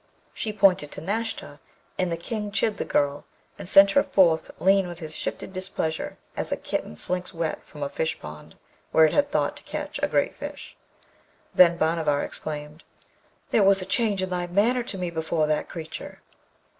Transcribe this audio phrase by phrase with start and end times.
[0.33, 1.59] She pointed to Nashta,
[1.99, 3.23] and the King chid the girl,
[3.59, 7.83] and sent her forth lean with his shifted displeasure, as a kitten slinks wet from
[7.83, 8.55] a fish pond
[8.91, 10.75] where it had thought to catch a great fish.
[11.53, 12.83] Then Bhanavar exclaimed,
[13.51, 16.23] 'There was a change in thy manner to me before that creature.'